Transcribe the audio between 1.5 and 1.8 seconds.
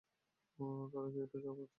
উচিত?